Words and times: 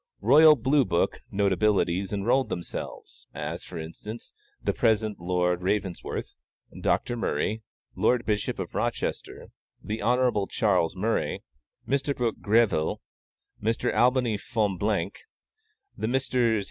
"Royal 0.23 0.55
Blue 0.55 0.83
Book" 0.83 1.19
notabilities 1.31 2.11
enrolled 2.11 2.49
themselves; 2.49 3.27
as, 3.35 3.63
for 3.63 3.77
instance, 3.77 4.33
the 4.59 4.73
present 4.73 5.19
Lord 5.19 5.61
Ravensworth, 5.61 6.33
Dr. 6.81 7.15
Murray, 7.15 7.61
Lord 7.95 8.25
Bishop 8.25 8.57
of 8.57 8.73
Rochester, 8.73 9.49
the 9.79 10.01
Honorable 10.01 10.47
Charles 10.47 10.95
Murray, 10.95 11.43
Mr. 11.87 12.17
Brooke 12.17 12.41
Greville, 12.41 12.99
Mr. 13.61 13.95
Albany 13.95 14.39
Fonblanque, 14.39 15.19
the 15.95 16.07
Messrs. 16.07 16.33